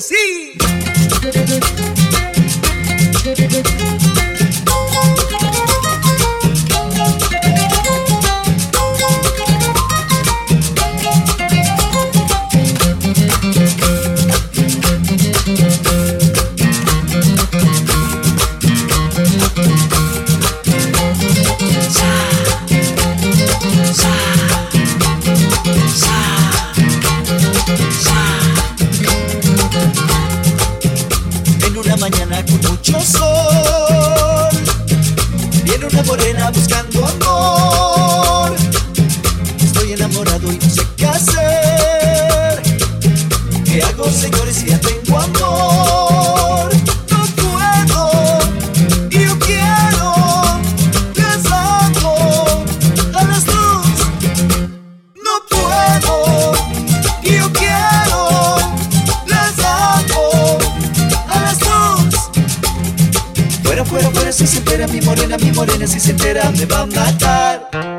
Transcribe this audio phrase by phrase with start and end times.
[0.00, 0.65] sí.
[40.16, 42.62] Enamorado y no sé qué hacer
[43.64, 46.70] ¿Qué hago señores si ya tengo amor?
[47.10, 48.38] No puedo
[49.10, 50.60] y yo quiero
[51.14, 52.64] Les amo
[53.14, 53.86] a las dos
[55.24, 56.52] No puedo
[57.22, 58.56] y yo quiero
[59.26, 60.58] Les amo
[61.28, 62.30] a las dos
[63.62, 66.80] Fuera, fuera, fuera, si se entera mi morena, mi morena, si se entera me va
[66.80, 67.95] a matar.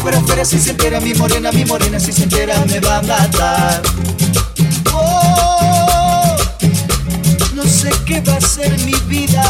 [0.00, 3.02] Fuera, fuera, si se entera mi morena, mi morena, si se entera me va a
[3.02, 3.82] matar.
[4.94, 6.36] Oh,
[7.54, 9.42] no sé qué va a ser mi vida.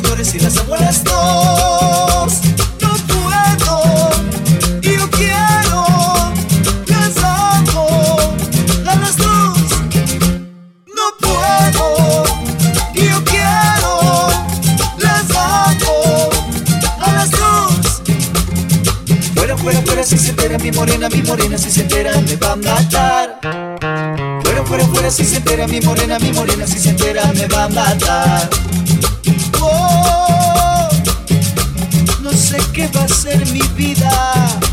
[0.00, 2.32] señores y las abuelas dos.
[2.80, 4.10] No puedo,
[4.80, 6.32] yo quiero,
[6.86, 8.16] las amo,
[8.86, 9.58] a las dos.
[10.94, 12.24] No puedo,
[12.94, 14.28] yo quiero,
[14.98, 16.30] las amo,
[17.00, 18.02] a las dos.
[19.34, 22.52] Fuera, fuera, fuera, si se entera mi morena, mi morena, si se entera me va
[22.52, 23.40] a matar
[24.68, 27.68] fuera, fuera, si se entera mi morena, mi morena, si se entera me va a
[27.68, 28.50] matar.
[29.60, 29.87] Oh
[32.22, 34.67] no sé qué va a ser mi vida